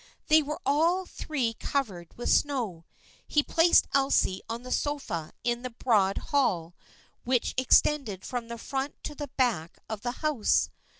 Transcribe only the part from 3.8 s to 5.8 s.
Elsie on the sofa in the